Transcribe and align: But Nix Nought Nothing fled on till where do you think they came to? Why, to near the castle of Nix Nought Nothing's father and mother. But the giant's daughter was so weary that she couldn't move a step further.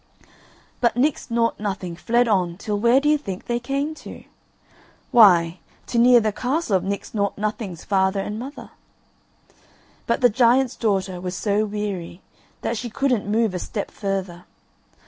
But 0.79 0.97
Nix 0.97 1.29
Nought 1.29 1.59
Nothing 1.59 1.95
fled 1.95 2.27
on 2.27 2.57
till 2.57 2.79
where 2.79 2.99
do 2.99 3.07
you 3.07 3.19
think 3.19 3.45
they 3.45 3.59
came 3.59 3.93
to? 4.01 4.23
Why, 5.11 5.59
to 5.85 5.99
near 5.99 6.19
the 6.19 6.31
castle 6.31 6.75
of 6.77 6.83
Nix 6.83 7.13
Nought 7.13 7.37
Nothing's 7.37 7.85
father 7.85 8.19
and 8.19 8.39
mother. 8.39 8.71
But 10.07 10.21
the 10.21 10.29
giant's 10.31 10.75
daughter 10.75 11.21
was 11.21 11.35
so 11.35 11.65
weary 11.65 12.23
that 12.61 12.77
she 12.79 12.89
couldn't 12.89 13.27
move 13.31 13.53
a 13.53 13.59
step 13.59 13.91
further. 13.91 14.45